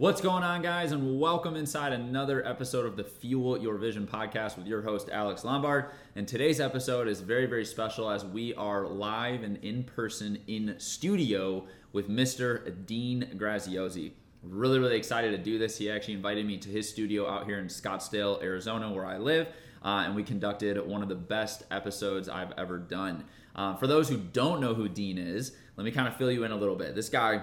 [0.00, 4.56] What's going on, guys, and welcome inside another episode of the Fuel Your Vision podcast
[4.56, 5.90] with your host, Alex Lombard.
[6.16, 10.74] And today's episode is very, very special as we are live and in person in
[10.78, 12.86] studio with Mr.
[12.86, 14.12] Dean Graziosi.
[14.42, 15.76] Really, really excited to do this.
[15.76, 19.48] He actually invited me to his studio out here in Scottsdale, Arizona, where I live,
[19.84, 23.24] uh, and we conducted one of the best episodes I've ever done.
[23.54, 26.44] Uh, for those who don't know who Dean is, let me kind of fill you
[26.44, 26.94] in a little bit.
[26.94, 27.42] This guy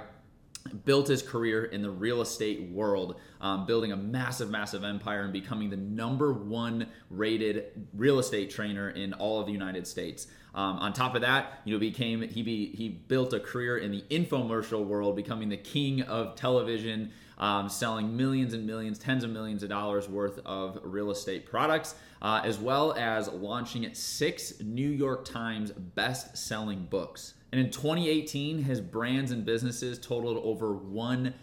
[0.67, 5.33] built his career in the real estate world, um, building a massive, massive empire and
[5.33, 10.27] becoming the number one rated real estate trainer in all of the United States.
[10.55, 13.91] Um, on top of that, you know, became he be, he built a career in
[13.91, 19.29] the infomercial world, becoming the king of television, um, selling millions and millions, tens of
[19.29, 24.89] millions of dollars worth of real estate products, uh, as well as launching six New
[24.89, 27.35] York Times best-selling books.
[27.51, 31.33] And in 2018, his brands and businesses totaled over 1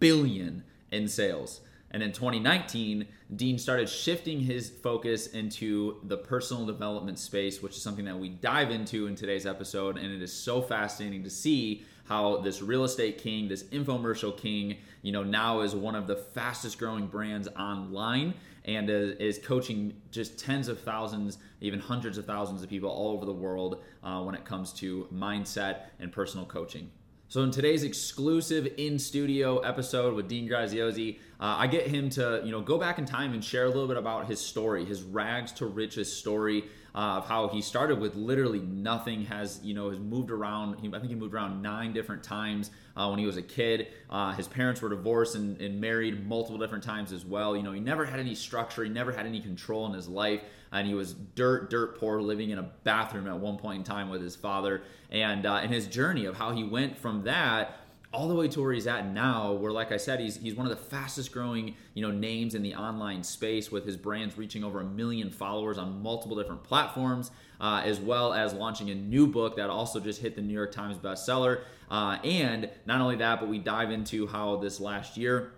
[0.00, 1.60] billion in sales.
[1.92, 7.82] And in 2019, Dean started shifting his focus into the personal development space, which is
[7.82, 9.98] something that we dive into in today's episode.
[9.98, 14.78] And it is so fascinating to see how this real estate king, this infomercial king,
[15.02, 20.38] you know, now is one of the fastest growing brands online and is, coaching just
[20.38, 24.34] tens of thousands, even hundreds of thousands of people all over the world uh, when
[24.34, 26.90] it comes to mindset and personal coaching.
[27.28, 32.42] So in today's exclusive in studio episode with Dean Graziosi, uh, I get him to
[32.44, 35.02] you know go back in time and share a little bit about his story, his
[35.02, 39.24] rags to riches story uh, of how he started with literally nothing.
[39.24, 40.78] Has you know has moved around.
[40.80, 43.88] He, I think he moved around nine different times uh, when he was a kid.
[44.10, 47.56] Uh, his parents were divorced and, and, married multiple different times as well.
[47.56, 48.84] You know he never had any structure.
[48.84, 52.50] He never had any control in his life, and he was dirt dirt poor, living
[52.50, 54.82] in a bathroom at one point in time with his father.
[55.10, 57.81] And uh, and his journey of how he went from that
[58.12, 60.66] all the way to where he's at now, where like I said, he's he's one
[60.66, 64.64] of the fastest growing you know names in the online space with his brands reaching
[64.64, 69.26] over a million followers on multiple different platforms, uh, as well as launching a new
[69.26, 71.62] book that also just hit the New York Times bestseller.
[71.90, 75.52] Uh, and not only that, but we dive into how this last year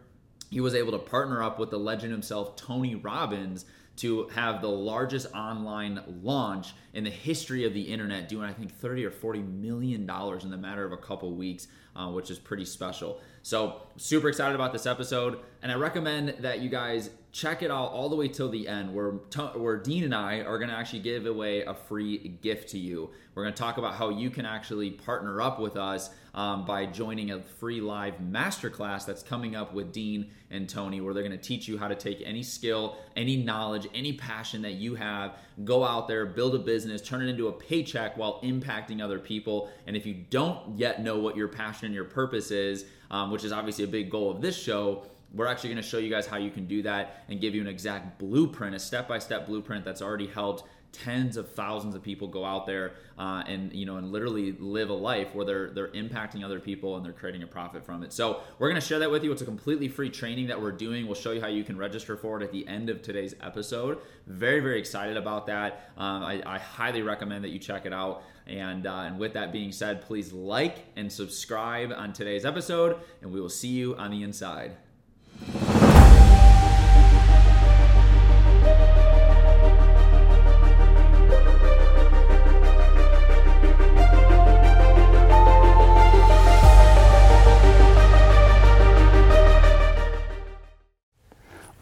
[0.50, 3.64] he was able to partner up with the legend himself, Tony Robbins
[3.96, 8.74] to have the largest online launch in the history of the internet, doing I think
[8.74, 12.38] 30 or 40 million dollars in the matter of a couple weeks, uh, which is
[12.38, 13.20] pretty special.
[13.42, 17.90] So, super excited about this episode, and I recommend that you guys check it out
[17.90, 19.10] all the way till the end, where
[19.56, 23.10] where Dean and I are going to actually give away a free gift to you.
[23.34, 26.86] We're going to talk about how you can actually partner up with us um, by
[26.86, 31.36] joining a free live masterclass that's coming up with Dean and Tony, where they're going
[31.36, 35.36] to teach you how to take any skill, any knowledge, any passion that you have,
[35.64, 39.68] go out there, build a business, turn it into a paycheck while impacting other people.
[39.88, 43.42] And if you don't yet know what your passion and your purpose is, um, which
[43.42, 46.26] is obviously a big goal of this show, we're actually going to show you guys
[46.26, 49.46] how you can do that and give you an exact blueprint, a step by step
[49.46, 50.64] blueprint that's already helped
[50.94, 54.90] tens of thousands of people go out there uh, and you know and literally live
[54.90, 58.12] a life where they're they're impacting other people and they're creating a profit from it.
[58.12, 59.32] So we're going to share that with you.
[59.32, 61.06] It's a completely free training that we're doing.
[61.06, 63.98] We'll show you how you can register for it at the end of today's episode.
[64.26, 65.90] Very very excited about that.
[65.96, 68.22] Um, I, I, highly recommend that you check it out.
[68.46, 73.32] And, uh, and with that being said please like and subscribe on today's episode and
[73.32, 74.76] we will see you on the inside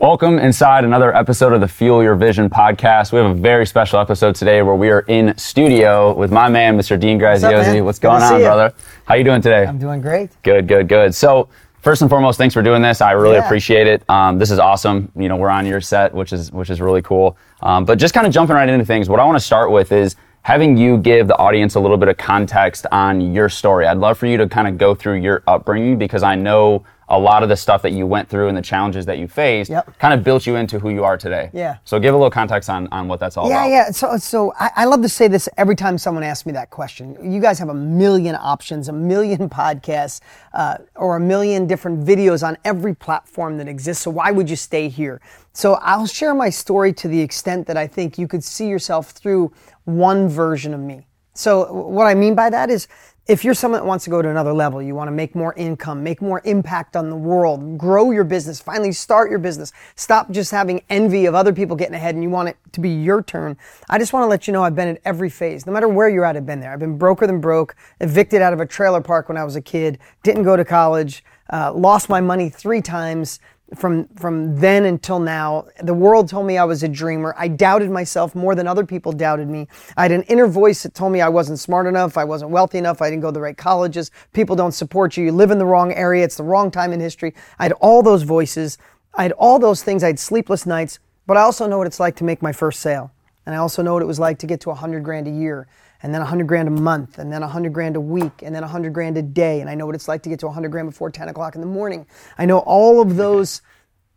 [0.02, 3.12] Welcome inside another episode of the Fuel Your Vision podcast.
[3.12, 6.76] We have a very special episode today where we are in studio with my man,
[6.76, 6.98] Mr.
[6.98, 7.74] Dean Graziosi.
[7.74, 8.74] What's, What's going on, brother?
[9.04, 9.64] How you doing today?
[9.64, 10.30] I'm doing great.
[10.42, 11.14] Good, good, good.
[11.14, 11.48] So,
[11.82, 13.00] first and foremost, thanks for doing this.
[13.00, 13.44] I really yeah.
[13.44, 14.02] appreciate it.
[14.10, 15.12] Um, this is awesome.
[15.14, 17.36] You know, we're on your set, which is which is really cool.
[17.60, 19.92] Um, but just kind of jumping right into things, what I want to start with
[19.92, 23.86] is having you give the audience a little bit of context on your story.
[23.86, 27.18] I'd love for you to kind of go through your upbringing because I know a
[27.18, 29.98] lot of the stuff that you went through and the challenges that you faced yep.
[29.98, 31.50] kind of built you into who you are today.
[31.52, 31.76] Yeah.
[31.84, 33.68] So give a little context on, on what that's all yeah, about.
[33.68, 33.90] Yeah, yeah.
[33.90, 37.18] So, so I, I, love to say this every time someone asks me that question.
[37.22, 40.20] You guys have a million options, a million podcasts,
[40.54, 44.02] uh, or a million different videos on every platform that exists.
[44.02, 45.20] So why would you stay here?
[45.52, 49.10] So I'll share my story to the extent that I think you could see yourself
[49.10, 49.52] through
[49.84, 51.06] one version of me.
[51.34, 52.88] So what I mean by that is
[53.28, 55.54] if you're someone that wants to go to another level, you want to make more
[55.54, 60.30] income, make more impact on the world, grow your business, finally start your business, stop
[60.32, 63.22] just having envy of other people getting ahead and you want it to be your
[63.22, 63.56] turn.
[63.88, 65.66] I just want to let you know I've been at every phase.
[65.66, 66.72] No matter where you're at, I've been there.
[66.72, 69.62] I've been broker than broke, evicted out of a trailer park when I was a
[69.62, 73.38] kid, didn't go to college, uh, lost my money three times
[73.76, 75.66] from from then until now.
[75.82, 77.34] The world told me I was a dreamer.
[77.36, 79.68] I doubted myself more than other people doubted me.
[79.96, 82.78] I had an inner voice that told me I wasn't smart enough, I wasn't wealthy
[82.78, 84.10] enough, I didn't go to the right colleges.
[84.32, 85.24] People don't support you.
[85.24, 86.24] You live in the wrong area.
[86.24, 87.34] It's the wrong time in history.
[87.58, 88.78] I had all those voices.
[89.14, 90.02] I had all those things.
[90.02, 92.80] I had sleepless nights, but I also know what it's like to make my first
[92.80, 93.12] sale.
[93.44, 95.66] And I also know what it was like to get to 100 grand a year
[96.02, 98.92] and then 100 grand a month, and then 100 grand a week, and then 100
[98.92, 99.60] grand a day.
[99.60, 101.60] And I know what it's like to get to 100 grand before 10 o'clock in
[101.60, 102.06] the morning.
[102.38, 103.62] I know all of those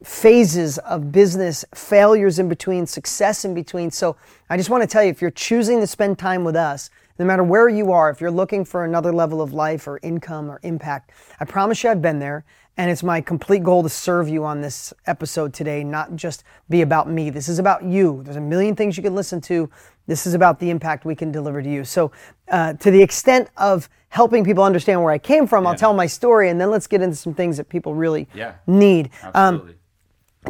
[0.04, 3.90] phases of business, failures in between, success in between.
[3.92, 4.16] So
[4.50, 7.26] I just want to tell you if you're choosing to spend time with us, no
[7.26, 10.60] matter where you are, if you're looking for another level of life or income or
[10.64, 12.46] impact, I promise you I've been there.
[12.78, 16.82] And it's my complete goal to serve you on this episode today, not just be
[16.82, 17.30] about me.
[17.30, 18.22] This is about you.
[18.24, 19.70] There's a million things you can listen to.
[20.08, 21.84] This is about the impact we can deliver to you.
[21.84, 22.12] So,
[22.50, 25.72] uh, to the extent of helping people understand where I came from, yeah.
[25.72, 28.56] I'll tell my story and then let's get into some things that people really yeah.
[28.68, 29.10] need.
[29.24, 29.72] Um, Absolutely.
[29.74, 29.80] Um,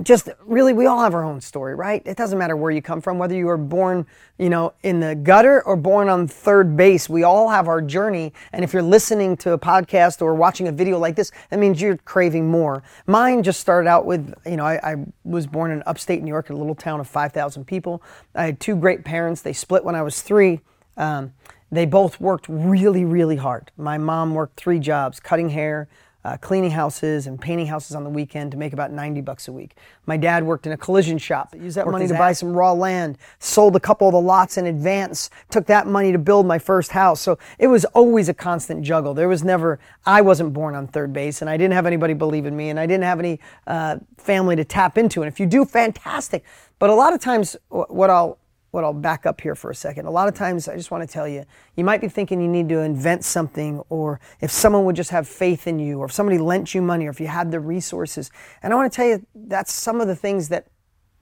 [0.03, 2.01] just really we all have our own story right?
[2.05, 4.05] It doesn't matter where you come from whether you were born
[4.37, 8.33] you know in the gutter or born on third base we all have our journey.
[8.51, 11.81] And if you're listening to a podcast or watching a video like this that means
[11.81, 12.83] you're craving more.
[13.07, 16.49] Mine just started out with you know i, I was born in upstate new york
[16.49, 18.01] in a little town of 5000 people.
[18.33, 19.41] I had two great parents.
[19.41, 20.61] They split when i was three.
[20.97, 21.33] Um,
[21.71, 23.71] they both worked really really hard.
[23.77, 25.87] My mom worked three jobs cutting hair
[26.25, 29.51] uh, cleaning houses and painting houses on the weekend to make about 90 bucks a
[29.51, 29.75] week.
[30.07, 31.53] My dad worked in a collision shop.
[31.55, 34.65] Used that money to buy some raw land, sold a couple of the lots in
[34.65, 37.21] advance, took that money to build my first house.
[37.21, 39.13] So it was always a constant juggle.
[39.13, 42.47] There was never, I wasn't born on third base and I didn't have anybody believe
[42.47, 45.21] in me and I didn't have any uh, family to tap into.
[45.21, 46.43] And if you do, fantastic.
[46.79, 48.39] But a lot of times, what I'll
[48.75, 50.05] what I'll back up here for a second.
[50.05, 50.43] A lot of mm-hmm.
[50.43, 51.45] times, I just want to tell you,
[51.75, 55.27] you might be thinking you need to invent something, or if someone would just have
[55.27, 58.29] faith in you, or if somebody lent you money, or if you had the resources.
[58.61, 60.67] And I want to tell you, that's some of the things that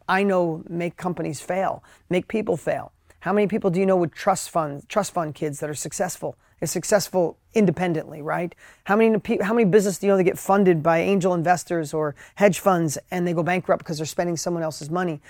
[0.10, 2.92] I know make companies fail, make people fail.
[3.20, 6.36] How many people do you know with trust fund, trust fund kids that are successful?
[6.62, 8.56] Are successful independently, right?
[8.86, 12.16] How many how many business do you know that get funded by angel investors or
[12.36, 15.22] hedge funds and they go bankrupt because they're spending someone else's money?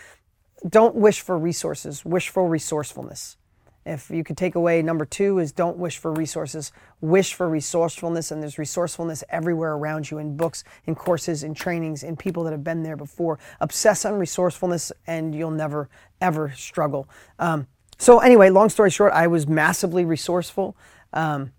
[0.68, 3.38] Don't wish for resources, wish for resourcefulness.
[3.86, 6.72] If you could take away number two is don't wish for resources,
[7.02, 12.02] wish for resourcefulness, and there's resourcefulness everywhere around you in books, in courses, in trainings,
[12.02, 13.40] in people that have been there before.
[13.60, 15.90] Obsess on resourcefulness, and you'll never
[16.22, 17.10] ever struggle.
[17.40, 17.68] Um,
[17.98, 20.78] so anyway, long story short, I was massively resourceful.
[21.12, 21.52] Um,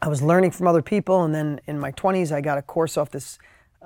[0.00, 2.96] I was learning from other people, and then in my 20s, I got a course
[2.96, 3.38] off this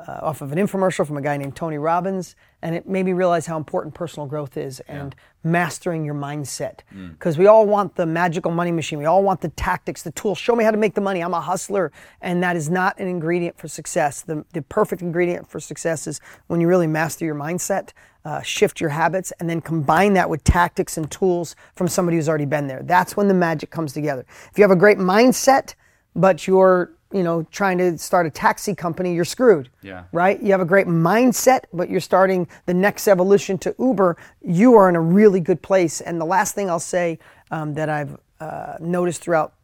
[0.06, 3.12] uh, off of an infomercial from a guy named Tony Robbins, and it made me
[3.12, 5.50] realize how important personal growth is and yeah.
[5.50, 6.80] mastering your mindset.
[7.12, 7.40] Because mm.
[7.40, 10.38] we all want the magical money machine, we all want the tactics, the tools.
[10.38, 11.20] Show me how to make the money.
[11.20, 14.22] I'm a hustler, and that is not an ingredient for success.
[14.22, 17.90] The the perfect ingredient for success is when you really master your mindset.
[18.22, 22.28] Uh, shift your habits and then combine that with tactics and tools from somebody who's
[22.28, 22.82] already been there.
[22.82, 24.26] That's when the magic comes together.
[24.52, 25.74] If you have a great mindset,
[26.14, 29.68] but you're you know, trying to start a taxi company, you're screwed.
[29.82, 30.04] Yeah.
[30.12, 30.40] Right?
[30.40, 34.88] You have a great mindset, but you're starting the next evolution to Uber, you are
[34.88, 36.00] in a really good place.
[36.00, 37.18] And the last thing I'll say
[37.50, 39.54] um, that I've uh, noticed throughout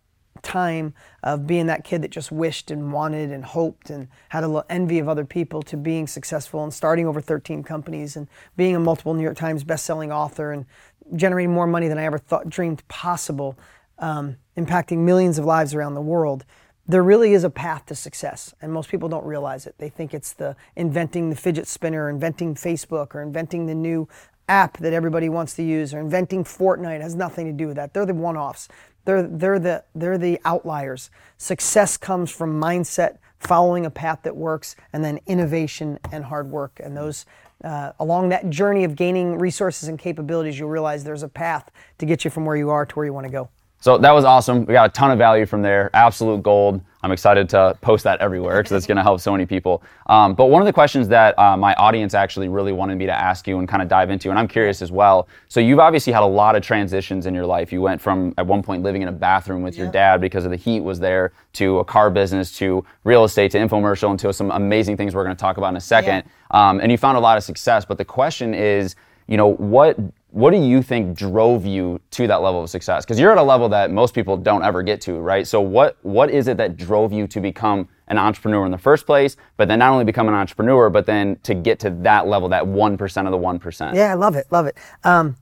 [0.42, 4.46] time of being that kid that just wished and wanted and hoped and had a
[4.46, 8.76] little envy of other people to being successful and starting over 13 companies and being
[8.76, 10.66] a multiple New York Times best-selling author and
[11.14, 13.58] generating more money than I ever thought dreamed possible,
[13.98, 16.44] um, impacting millions of lives around the world
[16.88, 19.74] there really is a path to success, and most people don't realize it.
[19.78, 24.08] They think it's the inventing the fidget spinner, inventing Facebook, or inventing the new
[24.48, 26.96] app that everybody wants to use, or inventing Fortnite.
[26.96, 27.92] It has nothing to do with that.
[27.92, 28.68] They're the one-offs.
[29.04, 31.10] They're they're the they're the outliers.
[31.38, 36.80] Success comes from mindset, following a path that works, and then innovation and hard work.
[36.82, 37.26] And those
[37.64, 42.06] uh, along that journey of gaining resources and capabilities, you'll realize there's a path to
[42.06, 43.48] get you from where you are to where you want to go.
[43.80, 44.64] So that was awesome.
[44.64, 45.90] We got a ton of value from there.
[45.94, 46.80] Absolute gold.
[47.02, 49.82] I'm excited to post that everywhere because it's going to help so many people.
[50.06, 53.12] Um, but one of the questions that uh, my audience actually really wanted me to
[53.12, 55.28] ask you and kind of dive into, and I'm curious as well.
[55.46, 57.72] So you've obviously had a lot of transitions in your life.
[57.72, 59.84] You went from at one point living in a bathroom with yeah.
[59.84, 63.52] your dad because of the heat was there to a car business to real estate
[63.52, 66.24] to infomercial and to some amazing things we're going to talk about in a second.
[66.24, 66.70] Yeah.
[66.70, 67.84] Um, and you found a lot of success.
[67.84, 68.96] But the question is,
[69.28, 69.96] you know, what
[70.36, 73.06] what do you think drove you to that level of success?
[73.06, 75.46] Because you're at a level that most people don't ever get to, right?
[75.46, 79.06] So what what is it that drove you to become an entrepreneur in the first
[79.06, 82.50] place, but then not only become an entrepreneur, but then to get to that level,
[82.50, 83.96] that one percent of the one percent?
[83.96, 84.76] Yeah, I love it, love it.
[85.04, 85.36] Um,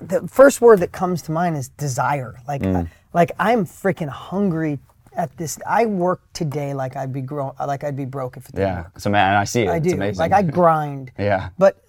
[0.00, 2.36] the first word that comes to mind is desire.
[2.46, 2.88] Like, mm.
[3.12, 4.78] like I'm freaking hungry
[5.16, 5.58] at this.
[5.66, 8.82] I work today like I'd be grown, like I'd be broke if it didn't Yeah.
[8.82, 9.00] work.
[9.00, 9.68] So man, I see it.
[9.70, 9.94] I It's do.
[9.94, 10.20] amazing.
[10.20, 11.10] Like I grind.
[11.18, 11.48] Yeah.
[11.58, 11.82] But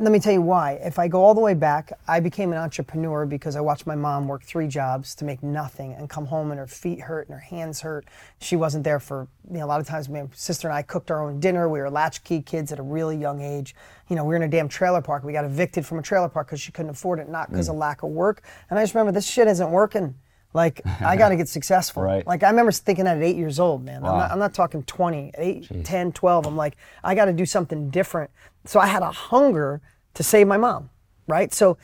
[0.00, 0.72] let me tell you why.
[0.82, 3.94] If I go all the way back, I became an entrepreneur because I watched my
[3.94, 7.34] mom work three jobs to make nothing and come home and her feet hurt and
[7.34, 8.06] her hands hurt.
[8.40, 11.10] She wasn't there for, you know, a lot of times my sister and I cooked
[11.10, 11.68] our own dinner.
[11.68, 13.74] We were latchkey kids at a really young age.
[14.08, 15.24] You know, we were in a damn trailer park.
[15.24, 17.74] We got evicted from a trailer park because she couldn't afford it, not because of
[17.74, 17.80] mm.
[17.80, 18.42] lack of work.
[18.70, 20.14] And I just remember this shit isn't working.
[20.54, 22.02] Like, I got to get successful.
[22.02, 22.26] Right.
[22.26, 24.04] Like, I remember thinking that at eight years old, man.
[24.04, 26.46] I'm, not, I'm not talking 20, 8, 10, 12.
[26.46, 28.30] I'm like, I got to do something different.
[28.68, 29.80] So I had a hunger
[30.12, 30.90] to save my mom,
[31.26, 31.54] right?
[31.54, 31.78] So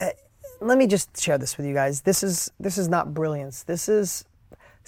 [0.00, 0.10] uh,
[0.60, 2.02] let me just share this with you guys.
[2.02, 3.64] This is this is not brilliance.
[3.64, 4.24] This is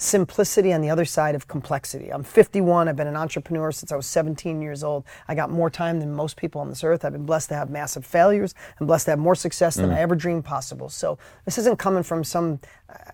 [0.01, 2.11] simplicity on the other side of complexity.
[2.11, 2.87] I'm 51.
[2.87, 5.05] I've been an entrepreneur since I was 17 years old.
[5.27, 7.05] I got more time than most people on this earth.
[7.05, 9.93] I've been blessed to have massive failures and blessed to have more success than mm.
[9.93, 10.89] I ever dreamed possible.
[10.89, 12.59] So this isn't coming from some.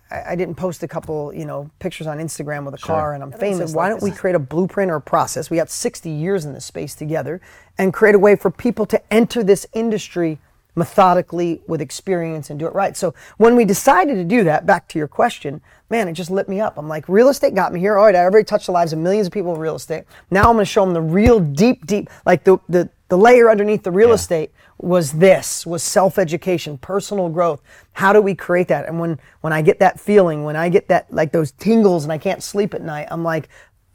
[0.10, 3.22] I, I didn't post a couple, you know, pictures on Instagram with a car and
[3.22, 3.74] I'm famous.
[3.74, 5.50] Why don't we create a blueprint or a process?
[5.50, 7.41] We got 60 years in this space together
[7.77, 10.39] and create a way for people to enter this industry
[10.77, 12.96] methodically with experience and do it right.
[12.96, 16.48] So when we decided to do that, back to your question, man, it just lit
[16.48, 16.77] me up.
[16.77, 17.98] I'm like, real estate got me here.
[17.98, 20.03] All right, I already touched the lives of millions of people with real estate.
[20.29, 23.50] Now I'm going to show them the real deep, deep, like the the the layer
[23.50, 27.62] underneath the real estate was this was self-education personal growth
[27.93, 30.88] how do we create that and when when i get that feeling when i get
[30.88, 33.50] that like those tingles and i can't sleep at night i'm like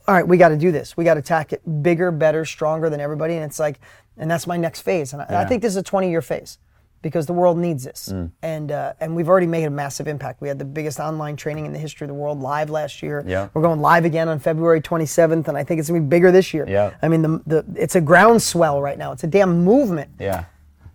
[0.09, 2.91] all right we got to do this we got to attack it bigger better stronger
[2.91, 3.79] than everybody and it's like
[4.17, 6.59] and that's my next phase and i, I think this is a 20 year phase
[7.03, 8.31] because the world needs this, Mm.
[8.43, 10.41] and uh, and we've already made a massive impact.
[10.41, 13.23] We had the biggest online training in the history of the world live last year.
[13.27, 13.49] Yeah.
[13.55, 16.55] we're going live again on February 27th, and I think it's gonna be bigger this
[16.55, 16.65] year.
[16.69, 16.93] Yeah.
[17.03, 19.13] I mean the the it's a groundswell right now.
[19.13, 20.11] It's a damn movement.
[20.19, 20.45] Yeah.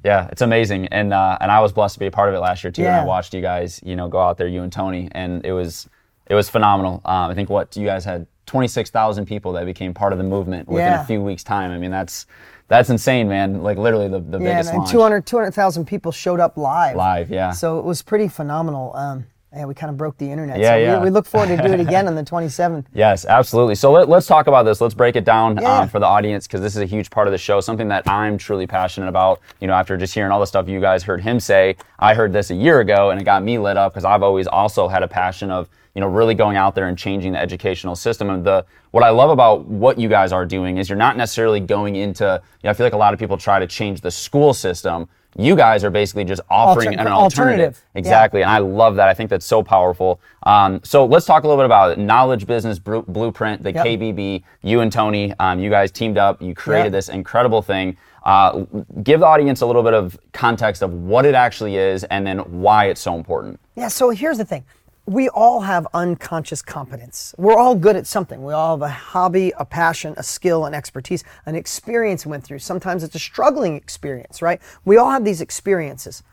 [0.03, 2.39] Yeah, it's amazing, and uh, and I was blessed to be a part of it
[2.39, 2.83] last year too.
[2.85, 5.51] And I watched you guys, you know, go out there, you and Tony, and it
[5.51, 5.89] was
[6.27, 7.01] it was phenomenal.
[7.03, 10.17] Um, I think what you guys had twenty six thousand people that became part of
[10.19, 11.01] the movement within Yeah.
[11.01, 11.71] a few weeks' time.
[11.71, 12.25] I mean, that's
[12.67, 13.63] that's insane, man.
[13.63, 14.91] Like literally the, the Yeah, biggest and, launch.
[14.91, 16.95] 200 200,000 people showed up live.
[16.95, 17.51] Live, yeah.
[17.51, 18.95] So it was pretty phenomenal.
[18.95, 20.59] Um, yeah, we kind of broke the internet.
[20.59, 21.03] Yeah, so we- yeah.
[21.03, 22.85] We, look forward to do it again on the 27th.
[22.93, 23.75] Yes, absolutely.
[23.75, 24.81] So let, us talk about this.
[24.81, 25.79] Let's break it down Yeah.
[25.79, 28.07] um, for the audience because this is a huge part of the show, something that
[28.07, 29.39] I'm truly passionate about.
[29.61, 32.33] You know, after just hearing all the stuff you guys heard him say, I heard
[32.33, 35.01] this a year ago and it got me lit up because I've always also had
[35.01, 38.29] a passion of, you know, really going out there and changing the educational system.
[38.29, 41.59] And the what I love about what you guys are doing is you're not necessarily
[41.59, 42.23] going into,
[42.61, 45.09] you know, I feel like a lot of people try to change the school system.
[45.35, 47.13] You guys are basically just offering an alternative.
[47.39, 47.85] alternative.
[47.95, 47.99] Yeah.
[47.99, 48.41] Exactly.
[48.43, 49.07] And I love that.
[49.07, 50.19] I think that's so powerful.
[50.43, 51.97] Um, so let's talk a little bit about it.
[51.97, 53.85] Knowledge Business Bru- Blueprint, the Yep.
[53.87, 54.43] KBB.
[54.61, 56.43] You and Tony, um, you guys teamed up.
[56.43, 56.91] You created Yep.
[56.91, 57.97] this incredible thing.
[58.23, 58.65] Uh,
[59.01, 62.37] give the audience a little bit of context of what it actually is and then
[62.61, 63.59] why it's so important.
[63.75, 64.63] Yeah, so here's the thing.
[65.07, 67.33] We all have unconscious competence.
[67.37, 68.43] We're all good at something.
[68.43, 72.43] We all have a hobby, a passion, a skill, an expertise, an experience we went
[72.43, 72.59] through.
[72.59, 74.61] Sometimes it's a struggling experience, right?
[74.83, 76.23] We all have these experiences.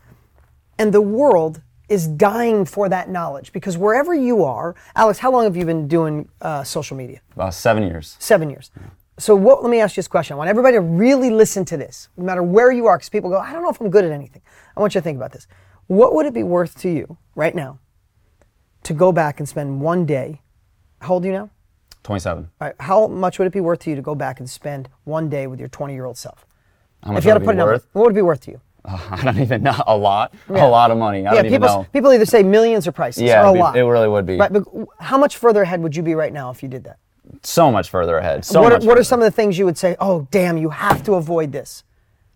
[0.76, 5.45] And the world is dying for that knowledge because wherever you are, Alex, how long
[5.45, 7.21] have you been doing uh, social media?
[7.37, 8.16] About seven years.
[8.19, 8.73] Seven years.
[9.19, 10.35] So what, let me ask you this question.
[10.35, 13.31] I want everybody to really listen to this, no matter where you are, because people
[13.31, 14.43] go, I don't know if I'm good at anything.
[14.76, 15.47] I want you to think about this.
[15.87, 17.78] What would it be worth to you right now
[18.85, 20.41] to go back and spend one day?
[21.00, 21.50] How old are you now?
[22.05, 22.50] 27.
[22.61, 24.88] All right, how much would it be worth to you to go back and spend
[25.05, 26.47] one day with your 20 year old self?
[27.03, 27.87] How much if you had to put it a be number, worth?
[27.93, 28.61] what would it be worth to you?
[28.85, 29.83] I don't even know.
[29.87, 30.35] A lot.
[30.49, 31.21] A lot of money.
[31.26, 31.87] I yeah, don't even people, know.
[31.93, 33.76] people either say millions or prices Yeah, or be- lot.
[33.76, 34.37] it really would be.
[34.37, 34.64] Right, but
[35.00, 36.99] how much further ahead would you be right now if you did that?
[37.43, 38.45] So much further ahead.
[38.45, 39.97] So what are, much what are some of the things you would say?
[39.99, 41.83] Oh, damn, you have to avoid this,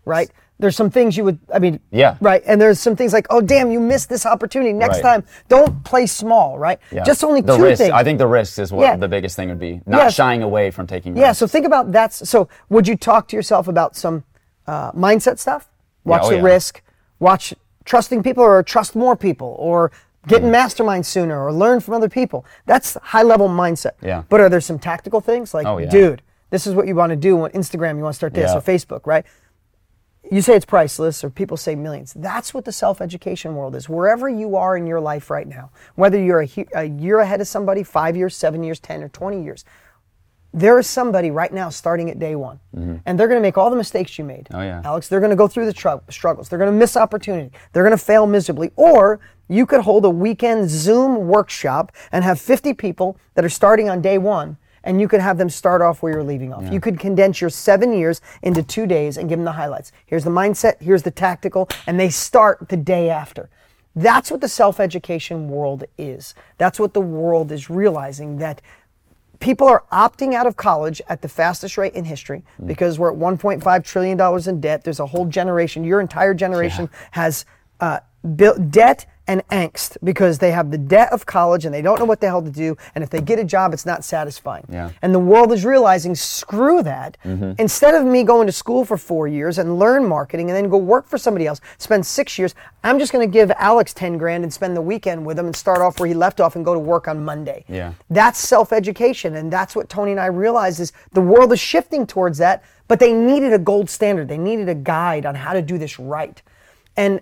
[0.09, 0.29] right?
[0.61, 2.17] There's some things you would, I mean, Yeah.
[2.19, 2.43] right.
[2.45, 4.73] And there's some things like, oh, damn, you missed this opportunity.
[4.73, 5.21] Next Right.
[5.21, 6.79] time, don't play small, right?
[6.91, 7.03] Yeah.
[7.05, 7.93] Just only the two risk, things.
[7.93, 8.97] I think the risks is what Yeah.
[8.97, 9.81] the biggest thing would be.
[9.85, 11.21] Not shying away from taking Risks.
[11.21, 11.31] yeah.
[11.31, 12.11] So think about that.
[12.11, 14.25] So would you talk to yourself about some
[14.67, 15.69] uh, mindset stuff?
[16.03, 16.81] Watch oh the risk.
[17.19, 17.53] Watch
[17.85, 19.91] trusting people or trust more people or
[20.27, 20.45] get Mm.
[20.45, 22.45] in mastermind sooner or learn from other people.
[22.65, 23.93] That's high level mindset.
[24.01, 24.23] Yeah.
[24.29, 25.89] But are there some tactical things like, Oh, yeah.
[25.89, 28.51] dude, this is what you want to do on Instagram, you want to start this
[28.51, 28.57] Yeah.
[28.57, 29.25] or Facebook, right?
[30.31, 32.13] You say it's priceless, or people say millions.
[32.13, 33.87] That's what the self education world is.
[33.87, 37.47] Wherever you are in your life right now, whether you're a, a year ahead of
[37.47, 39.65] somebody, five years, seven years, 10, or 20 years,
[40.53, 42.59] there is somebody right now starting at day one.
[43.05, 44.45] And they're going to make all the mistakes you made.
[44.45, 44.55] Mm-hmm.
[44.55, 44.81] Oh, yeah.
[44.83, 46.49] Alex, they're going to go through the tru- struggles.
[46.49, 47.51] They're going to miss opportunity.
[47.71, 48.71] They're going to fail miserably.
[48.75, 53.89] Or you could hold a weekend Zoom workshop and have 50 people that are starting
[53.89, 54.57] on day one.
[54.83, 56.71] And you could have them start off where you're leaving off.
[56.71, 59.91] You could condense your seven years into two days and give them the highlights.
[60.05, 63.49] Here's the mindset, here's the tactical, and they start the day after.
[63.95, 66.33] That's what the self education world is.
[66.57, 68.61] That's what the world is realizing that
[69.39, 73.17] people are opting out of college at the fastest rate in history because we're at
[73.17, 74.83] 1.5 trillion dollars in debt.
[74.83, 77.45] There's a whole generation, your entire generation has
[77.79, 77.99] uh,
[78.35, 82.05] built debt and angst because they have the debt of college and they don't know
[82.05, 82.75] what the hell to do.
[82.95, 84.65] And if they get a job, it's not satisfying.
[84.67, 84.89] Yeah.
[85.03, 87.15] And the world is realizing, screw that.
[87.23, 87.51] Mm-hmm.
[87.59, 90.77] Instead of me going to school for four years and learn marketing and then go
[90.77, 94.43] work for somebody else, spend six years, I'm just going to give Alex 10 grand
[94.43, 96.73] and spend the weekend with him and start off where he left off and go
[96.73, 97.65] to work on Monday.
[97.69, 97.93] Yeah.
[98.09, 99.35] That's self education.
[99.35, 102.99] And that's what Tony and I realized is the world is shifting towards that, but
[102.99, 104.27] they needed a gold standard.
[104.27, 106.41] They needed a guide on how to do this right.
[106.97, 107.21] And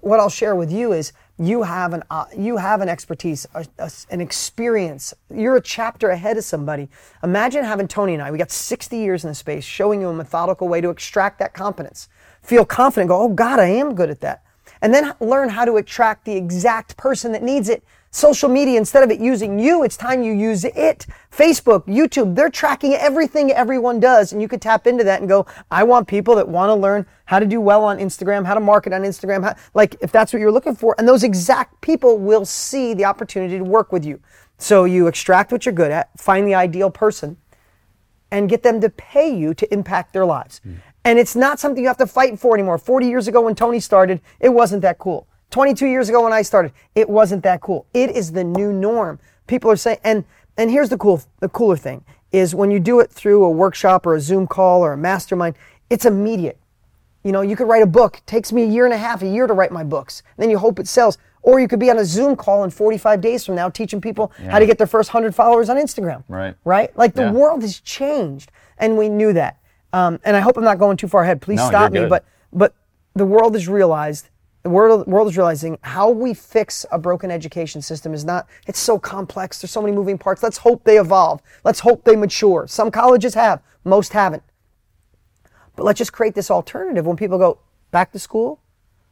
[0.00, 3.66] what I'll share with you is you have an uh, you have an expertise, a,
[3.78, 5.14] a- an experience.
[5.34, 6.88] You're a chapter ahead of somebody.
[7.22, 8.30] Imagine having Tony and I.
[8.30, 11.54] We got 60 years in the space, showing you a methodical way to extract that
[11.54, 12.08] competence.
[12.42, 13.08] Feel confident.
[13.08, 14.44] Go, oh God, I am good at that.
[14.82, 17.82] And then learn how to attract the exact person that needs it.
[18.12, 21.06] Social media, instead of it using you, it's time you use it.
[21.30, 24.32] Facebook, YouTube, they're tracking everything everyone does.
[24.32, 27.06] And you could tap into that and go, I want people that want to learn
[27.26, 30.32] how to do well on Instagram, how to market on Instagram, how, like if that's
[30.32, 30.96] what you're looking for.
[30.98, 34.20] And those exact people will see the opportunity to work with you.
[34.58, 37.36] So you extract what you're good at, find the ideal person,
[38.32, 40.60] and get them to pay you to impact their lives.
[40.64, 40.74] Hmm.
[41.04, 42.76] And it's not something you have to fight for anymore.
[42.76, 45.28] 40 years ago when Tony started, it wasn't that cool.
[45.50, 47.86] 22 years ago when I started, it wasn't that cool.
[47.92, 49.18] It is the new norm.
[49.46, 50.24] People are saying and
[50.56, 54.06] and here's the cool the cooler thing is when you do it through a workshop
[54.06, 55.56] or a Zoom call or a mastermind,
[55.88, 56.58] it's immediate.
[57.24, 58.18] You know, you could write a book.
[58.18, 60.22] It takes me a year and a half, a year to write my books.
[60.36, 61.18] Then you hope it sells.
[61.42, 64.30] Or you could be on a Zoom call in 45 days from now teaching people
[64.48, 66.22] how to get their first 100 followers on Instagram.
[66.28, 66.54] Right.
[66.64, 66.96] Right?
[66.96, 67.32] Like the Yeah.
[67.32, 69.56] world has changed and we knew that.
[69.92, 71.40] Um, and I hope I'm not going too far ahead.
[71.40, 72.06] Please No, stop me.
[72.06, 72.74] But but
[73.14, 74.28] the world has realized
[74.62, 78.78] the world, world is realizing how we fix a broken education system is not it's
[78.78, 79.60] so complex.
[79.60, 80.42] There's so many moving parts.
[80.42, 81.40] Let's hope they evolve.
[81.64, 82.66] Let's hope they mature.
[82.68, 84.42] Some colleges have most haven't.
[85.76, 87.58] But let's just create this alternative when people go
[87.90, 88.60] back to school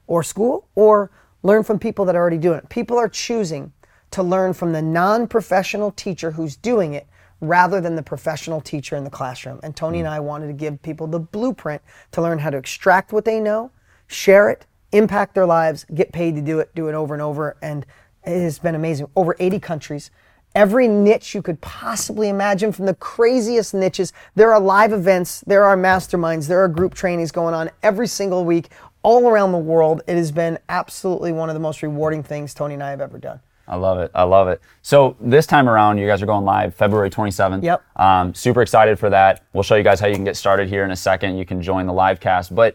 [0.07, 1.11] or school or
[1.43, 2.69] learn from people that are already doing it.
[2.69, 3.73] People are choosing
[4.11, 7.07] to learn from the non professional teacher who's doing it
[7.41, 9.61] rather than the professional teacher in the classroom.
[9.63, 10.15] And Tony and hmm.
[10.15, 11.83] I wanted to give people the blueprint
[12.13, 13.71] to learn how to extract what they know,
[14.07, 17.57] share it, impact their lives, get paid to do it, do it over and over.
[17.63, 17.85] And
[18.25, 19.09] it has been amazing.
[19.17, 20.11] Over 80 countries.
[20.55, 24.13] Every niche you could possibly imagine, from the craziest niches.
[24.35, 28.45] There are live events, there are masterminds, there are group trainings going on every single
[28.45, 28.71] week,
[29.03, 30.03] all around the world.
[30.09, 33.19] It has been absolutely one of the most rewarding things Tony and I have ever
[33.19, 33.41] done.
[33.69, 34.11] I love it.
[34.15, 34.63] I love it.
[34.81, 37.63] So this time around, you guys are going live February 27th.
[37.63, 37.83] Yep.
[37.97, 39.45] Um, super excited for that.
[39.53, 41.37] We'll show you guys how you can get started here in a second.
[41.37, 42.55] You can join the live cast.
[42.55, 42.75] But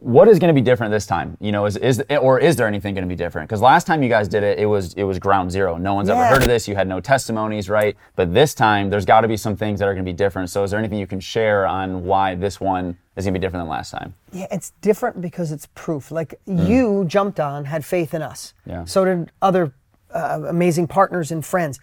[0.00, 1.36] what is going to be different this time?
[1.40, 3.48] You know, is, is or is there anything going to be different?
[3.48, 5.76] Because last time you guys did it, it was it was ground zero.
[5.76, 6.66] No one's ever heard of this.
[6.66, 7.96] You had no testimonies, right?
[8.16, 10.48] But this time, there's got to be some things that are going to be different.
[10.48, 13.42] So is there anything you can share on why this one is going to be
[13.42, 14.14] different than last time?
[14.32, 16.10] Yeah, it's different because it's proof.
[16.10, 18.54] Like you jumped on, had faith in us.
[18.64, 18.84] Yeah.
[18.86, 19.72] So did other
[20.14, 21.78] uh, amazing partners and friends.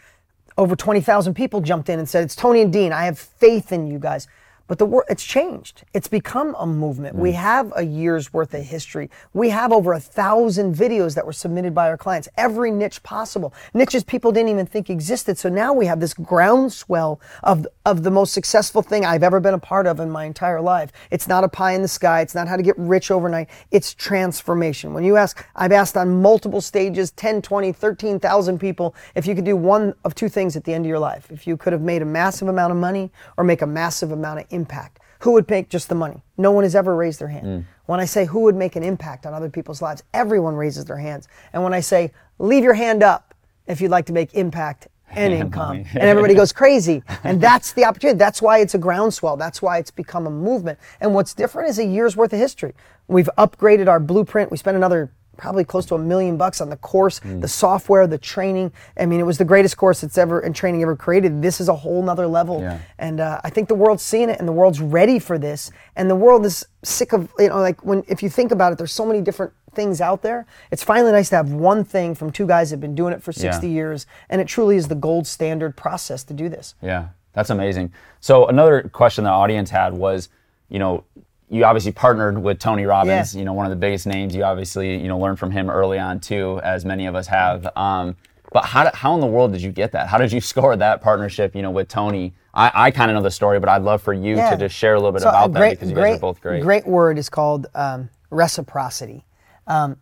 [0.58, 2.92] Over 20,000 people jumped in and said, It's Tony and Dean.
[2.92, 4.28] I have faith in you guys.
[4.68, 5.84] But the wor- it's changed.
[5.94, 7.16] It's become a movement.
[7.16, 7.36] We mm.
[7.36, 9.10] have a year's worth of history.
[9.34, 12.28] We have over a thousand videos that were submitted by our clients.
[12.38, 15.38] Every niche possible, niches people didn't even think existed.
[15.38, 19.54] So now we have this groundswell of of the most successful thing I've ever been
[19.54, 20.92] a part of in my entire life.
[21.10, 22.20] It's not a pie in the sky.
[22.20, 23.48] It's not how to get rich overnight.
[23.72, 24.94] It's transformation.
[24.94, 29.46] When you ask, I've asked on multiple stages, 10, 20, 13,000 people, if you could
[29.46, 31.32] do one of two things at the end of your life.
[31.32, 34.42] If you could have made a massive amount of money or make a massive amount
[34.42, 35.00] of impact.
[35.20, 36.22] Who would make just the money?
[36.38, 37.46] No one has ever raised their hand.
[37.48, 37.65] Mm.
[37.86, 40.98] When I say who would make an impact on other people's lives, everyone raises their
[40.98, 41.28] hands.
[41.54, 43.34] And when I say leave your hand up
[43.65, 47.02] if you'd like to make impact and income, and everybody goes crazy.
[47.24, 48.17] And that's the opportunity.
[48.17, 49.38] That's why it's a groundswell.
[49.38, 50.80] That's why it's become a movement.
[51.00, 52.74] And what's different is a year's worth of history.
[53.08, 54.52] We've upgraded our blueprint.
[54.52, 58.17] We spent another probably close to a million bucks on the course, the software, the
[58.17, 58.71] training.
[59.00, 61.41] I mean, it was the greatest course that's ever and training ever created.
[61.41, 62.62] This is a whole nother level.
[62.62, 62.80] Yeah.
[62.97, 65.71] And uh, I think the world's seeing it and the world's ready for this.
[65.95, 68.78] And the world is sick of, you know, like when, if you think about it,
[68.78, 70.45] there's so many different things out there.
[70.71, 73.21] It's finally nice to have one thing from two guys that have been doing it
[73.21, 73.73] for 60 Yeah.
[73.73, 74.06] years.
[74.30, 76.73] And it truly is the gold standard process to do this.
[76.82, 77.93] Yeah, that's amazing.
[78.19, 80.30] So another question the audience had was,
[80.69, 81.04] you know,
[81.50, 83.40] you obviously partnered with Tony Robbins, Yeah.
[83.40, 84.36] you know, one of the biggest names.
[84.36, 87.68] You obviously, you know, learned from him early on too, as many of us have.
[87.78, 88.16] Um,
[88.52, 90.08] but how, how in the world did you get that?
[90.08, 92.34] How did you score that partnership, you know, with Tony?
[92.54, 94.50] I, I kind of know the story, but I'd love for you Yeah.
[94.52, 96.18] to just share a little bit So, about a that great, because you great, guys
[96.18, 96.62] are both great.
[96.64, 99.26] Great word is called um, reciprocity.
[99.68, 99.98] Um,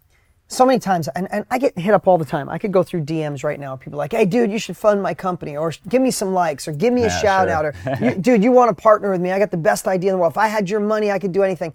[0.47, 2.49] so many times, and, and I get hit up all the time.
[2.49, 3.75] I could go through DMs right now.
[3.75, 6.71] People like, hey, dude, you should fund my company, or give me some likes, or
[6.71, 7.55] give me a Yeah, shout sure.
[7.55, 7.73] out, or
[8.05, 9.31] "You- dude, you want to partner with me?
[9.31, 10.34] I got the best idea in the world.
[10.34, 11.73] If I had your money, I could do anything.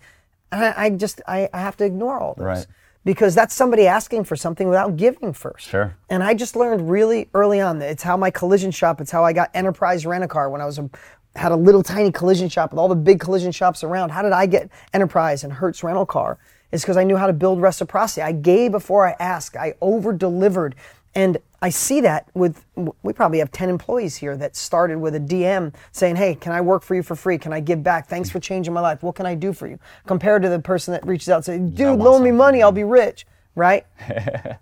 [0.52, 2.44] And I, I just, I, I have to ignore all this.
[2.44, 2.66] Right.
[3.04, 5.66] Because that's somebody asking for something without giving first.
[5.68, 5.96] Sure.
[6.11, 9.24] And I just learned really early on that it's how my collision shop, it's how
[9.24, 10.90] I got Enterprise Rent a Car when I was a,
[11.36, 14.10] had a little tiny collision shop with all the big collision shops around.
[14.10, 16.38] How did I get Enterprise and Hertz Rental Car?
[16.72, 18.22] It's because I knew how to build reciprocity.
[18.22, 19.56] I gave before I asked.
[19.56, 20.74] I over delivered.
[21.14, 22.64] And I see that with,
[23.02, 26.60] we probably have 10 employees here that started with a DM saying, Hey, can I
[26.60, 27.38] work for you for free?
[27.38, 28.08] Can I give back?
[28.08, 29.02] Thanks for changing my life.
[29.02, 29.78] What can I do for you?
[30.06, 32.84] Compared to the person that reaches out and says, Dude, loan me money, I'll be
[32.84, 33.84] rich, right?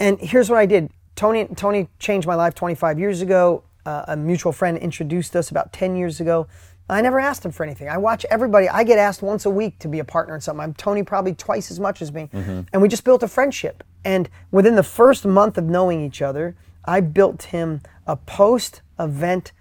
[0.00, 0.90] And here's what I did.
[1.16, 3.64] Tony Tony changed my life 25 years ago.
[3.86, 6.46] Uh, a mutual friend introduced us about 10 years ago.
[6.90, 7.88] I never asked him for anything.
[7.88, 8.68] I watch everybody.
[8.68, 10.62] I get asked once a week to be a partner in something.
[10.62, 13.84] I'm Tony probably twice as much as me, and we just built a friendship.
[14.04, 19.52] And within the first month of knowing each other, I built him a post-event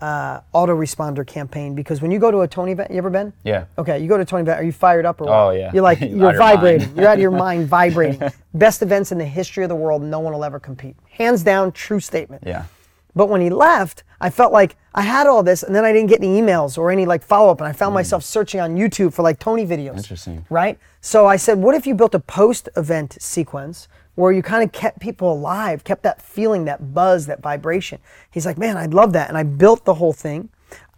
[0.00, 1.74] uh, autoresponder campaign.
[1.74, 3.32] Because when you go to a Tony event, you ever been?
[3.42, 3.64] Yeah.
[3.78, 4.60] Okay, you go to a Tony event.
[4.60, 5.32] Are you fired up or what?
[5.32, 5.70] Oh, yeah.
[5.72, 6.94] You're like you're vibrating.
[6.94, 8.20] You're out of your mind vibrating.
[8.54, 10.02] Best events in the history of the world.
[10.02, 10.96] No one will ever compete.
[11.08, 12.42] Hands down, true statement.
[12.46, 12.64] Yeah.
[13.14, 16.08] But when he left, I felt like I had all this, and then I didn't
[16.08, 19.12] get any emails or any like follow up, and I found myself searching on YouTube
[19.12, 19.94] for like Tony videos.
[19.94, 19.98] Mm.
[19.98, 20.46] Interesting.
[20.50, 20.78] Right.
[21.00, 24.72] So I said, what if you built a post event sequence where you kind of
[24.72, 27.98] kept people alive, kept that feeling, that buzz, that vibration?
[28.30, 30.48] He's like, man, I'd love that, and I built the whole thing.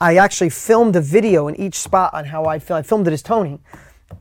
[0.00, 2.76] I actually filmed a video in each spot on how I feel.
[2.76, 3.60] I filmed it as Tony,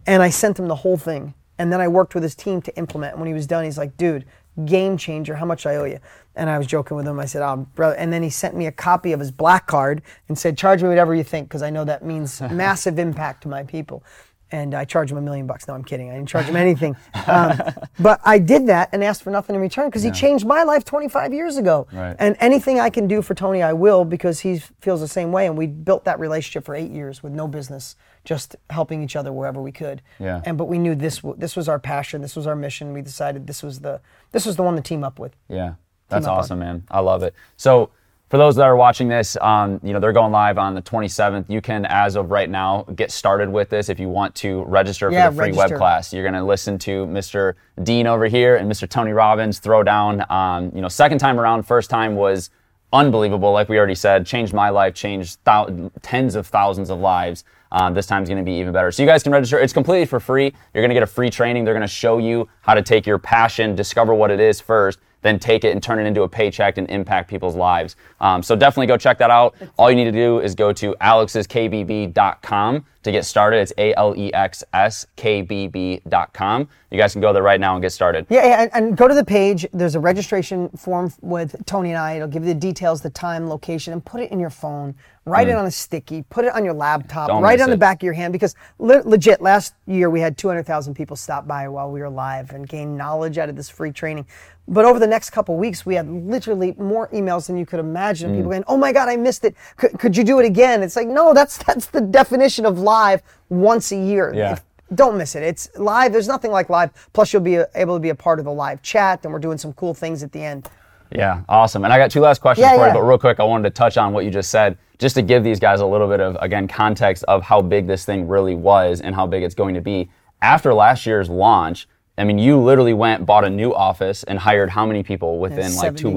[0.05, 1.33] and I sent him the whole thing.
[1.57, 3.13] And then I worked with his team to implement.
[3.13, 4.25] And when he was done, he's like, dude,
[4.65, 5.35] game changer.
[5.35, 5.99] How much I owe you?
[6.35, 7.19] And I was joking with him.
[7.19, 7.95] I said, oh, brother.
[7.95, 10.89] And then he sent me a copy of his black card and said, charge me
[10.89, 14.03] whatever you think, because I know that means massive impact to my people.
[14.51, 15.67] And I charged him a million bucks.
[15.67, 16.11] No, I'm kidding.
[16.11, 16.95] I didn't charge him anything.
[17.27, 17.59] Um,
[17.99, 20.85] but I did that and asked for nothing in return because he changed my life
[20.85, 21.87] 25 years ago.
[21.91, 22.15] Right.
[22.19, 25.47] And anything I can do for Tony, I will because he feels the same way.
[25.47, 27.95] And we built that relationship for eight years with no business,
[28.25, 30.03] just helping each other wherever we could.
[30.19, 30.41] Yeah.
[30.45, 32.21] And but we knew this this was our passion.
[32.21, 32.93] This was our mission.
[32.93, 35.35] We decided this was the this was the one to team up with.
[35.49, 35.75] Yeah,
[36.09, 36.83] that's awesome, man.
[36.89, 37.33] I love it.
[37.57, 37.89] So,
[38.29, 41.45] for those that are watching this, um, you know they're going live on the 27th.
[41.47, 45.11] You can, as of right now, get started with this if you want to register
[45.11, 45.69] Yeah, for the free register.
[45.75, 46.11] web class.
[46.11, 47.53] You're going to listen to Mr.
[47.83, 48.89] Dean over here and Mr.
[48.89, 50.25] Tony Robbins throw down.
[50.31, 52.49] Um, you know, second time around, first time was
[52.93, 53.51] unbelievable.
[53.51, 57.43] Like we already said, changed my life, changed thou- tens of thousands of lives.
[57.71, 58.91] Um, this time's going to be even better.
[58.91, 59.59] So you guys can register.
[59.59, 60.53] It's completely for free.
[60.73, 61.65] You're going to get a free training.
[61.65, 64.99] They're going to show you how to take your passion, discover what it is first,
[65.25, 67.95] then take it and turn it into a paycheck and impact people's lives.
[68.21, 69.55] Um, so definitely go check that out.
[69.77, 73.57] All you need to do is go to alexskbb.com to get started.
[73.57, 76.67] It's A L E X S K B B.com.
[76.91, 78.25] You guys can go there right now and get started.
[78.29, 79.65] Yeah, yeah, and, and go to the page.
[79.73, 82.13] There's a registration form with Tony and I.
[82.15, 84.95] It'll give you the details, the time, location, and put it in your phone.
[85.27, 86.21] Write it on a sticky.
[86.29, 87.25] Put it on your laptop.
[87.29, 87.33] Mm.
[87.33, 87.79] Don't write it on the it.
[87.79, 91.67] back of your hand because le- legit, last year we had 200,000 people stop by
[91.67, 94.27] while we were live and gain knowledge out of this free training.
[94.67, 98.29] But over the next couple weeks, we had literally more emails than you could imagine.
[98.29, 98.53] of People Mm.
[98.53, 99.55] going, "Oh my God, I missed it.
[99.77, 103.23] Could, could you do it again?" It's like, no, that's that's the definition of live
[103.49, 104.31] once a year.
[104.33, 104.53] Yeah.
[104.53, 105.41] If- don't miss it.
[105.41, 106.11] It's live.
[106.13, 106.91] There's nothing like live.
[107.13, 109.39] Plus, you'll be uh, able to be a part of the live chat, and we're
[109.39, 110.69] doing some cool things at the end.
[111.11, 111.83] Yeah, awesome.
[111.83, 112.87] And I got two last questions Yeah, for yeah.
[112.89, 115.21] you, but real quick, I wanted to touch on what you just said, just to
[115.21, 118.55] give these guys a little bit of, again, context of how big this thing really
[118.55, 120.09] was and how big it's going to be.
[120.41, 124.69] After last year's launch, I mean, you literally went, bought a new office, and hired
[124.69, 126.13] how many people within like two 70.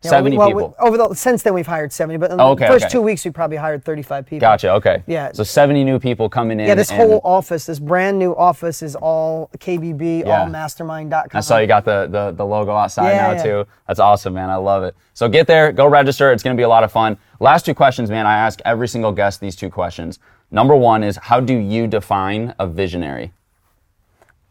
[0.00, 0.04] Weeks?
[0.12, 0.76] Yeah, 70 well, people.
[0.80, 2.92] we- over the since then, we've hired 70, but in Oh, okay, the first okay.
[2.92, 4.40] two weeks, we probably hired 35 people.
[4.40, 4.70] Gotcha.
[4.74, 5.02] Okay.
[5.06, 5.32] Yeah.
[5.32, 6.68] So 70 new people coming in.
[6.68, 10.40] Yeah, this whole office, this brand new office, is all KBB, Yeah.
[10.42, 11.30] all Mastermind.com.
[11.36, 13.42] I saw you got the, the, the logo outside Yeah, now yeah.
[13.42, 13.66] too.
[13.88, 14.50] That's awesome, man.
[14.50, 14.94] I love it.
[15.14, 16.30] So get there, go register.
[16.32, 17.18] It's going to be a lot of fun.
[17.40, 18.26] Last two questions, man.
[18.26, 20.20] I ask every single guest these two questions.
[20.50, 23.32] Number one is how do you define a visionary?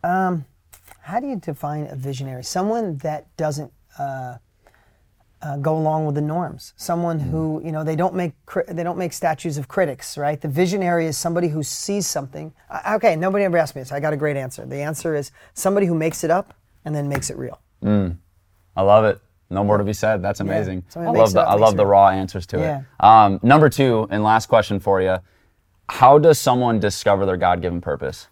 [0.03, 0.45] Um,
[1.01, 2.43] How do you define a visionary?
[2.43, 4.36] Someone that doesn't uh,
[5.41, 6.73] uh, go along with the norms.
[6.78, 10.39] Someone who you know they don't make cri- they don't make statues of critics, right?
[10.41, 12.54] The visionary is somebody who sees something.
[12.69, 13.91] Uh, okay, nobody ever asked me this.
[13.91, 14.65] I got a great answer.
[14.65, 16.54] The answer is somebody who makes it up
[16.86, 17.60] and then makes it real.
[17.84, 19.19] I love it.
[19.50, 20.21] No more to be said.
[20.21, 20.84] That's amazing.
[20.95, 22.80] I love the up, I love the raw answers to Yeah.
[22.80, 22.86] it.
[23.00, 25.17] Um, number two, and last question for you:
[25.89, 28.28] How does someone discover their God-given purpose?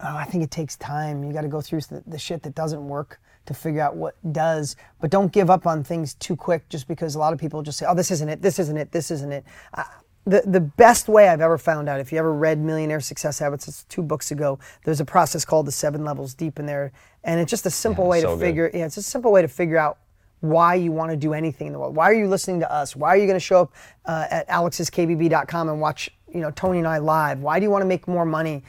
[0.00, 1.24] Oh, I think it takes time.
[1.24, 4.16] You got to go through the, the shit that doesn't work to figure out what
[4.32, 4.76] does.
[5.00, 7.78] But don't give up on things too quick just because a lot of people just
[7.78, 9.44] say, oh, this isn't it, this isn't it, this isn't it.
[9.74, 9.84] I,
[10.26, 13.68] the, the best way I've ever found out, if you ever read Millionaire Success Habits,
[13.68, 16.92] it's two books ago, there's a process called the seven levels deep in there.
[17.24, 18.40] And it's just a simple Yeah, way so to good.
[18.40, 19.98] figure, yeah, it's a simple way to figure out
[20.40, 21.94] why you want to do anything in the world.
[21.94, 22.96] Why are you listening to us?
[22.96, 23.74] Why are you going to show up
[24.06, 27.40] uh, at alexskbb.com and watch, you know, Tony and I live?
[27.40, 28.62] Why do you want to make more money?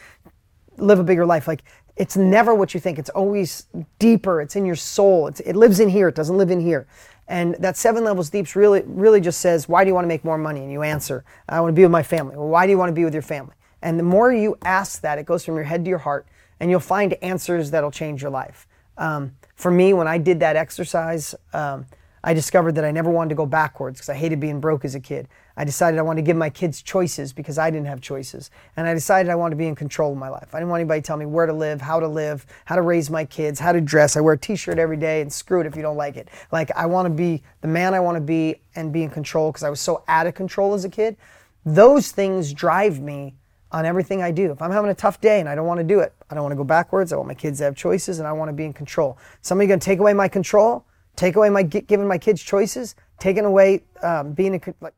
[0.77, 1.47] live a bigger life.
[1.47, 1.63] Like
[1.95, 2.99] it's never what you think.
[2.99, 3.67] It's always
[3.99, 4.41] deeper.
[4.41, 5.27] It's in your soul.
[5.27, 6.07] It's, it lives in here.
[6.09, 6.87] It doesn't live in here.
[7.27, 10.23] And that seven levels deeps really, really just says, why do you want to make
[10.23, 10.61] more money?
[10.61, 12.35] And you answer, I want to be with my family.
[12.35, 13.55] Well, why do you want to be with your family?
[13.81, 16.27] And the more you ask that, it goes from your head to your heart,
[16.59, 18.67] and you'll find answers that'll change your life.
[18.97, 21.85] Um, for me, when I did that exercise, um,
[22.27, 24.95] I discovered that I never wanted to go backwards because I hated being broke as
[24.95, 25.27] a kid.
[25.55, 28.49] I decided I wanted to give my kids choices because I didn't have choices.
[28.75, 30.55] And I decided I wanted to be in control of my life.
[30.55, 32.81] I didn't want anybody to tell me where to live, how to live, how to
[32.81, 34.17] raise my kids, how to dress.
[34.17, 36.29] I wear a t shirt every day and screw it if you don't like it.
[36.51, 39.51] Like, I want to be the man I want to be and be in control
[39.51, 41.17] because I was so out of control as a kid.
[41.63, 43.35] Those things drive me
[43.71, 44.51] on everything I do.
[44.51, 46.43] If I'm having a tough day and I don't want to do it, I don't
[46.43, 47.13] want to go backwards.
[47.13, 49.19] I want my kids to have choices and I want to be in control.
[49.43, 52.95] Somebody going to take away my control, take away my gi- giving my kids choices,
[53.19, 54.93] taking away um, being a like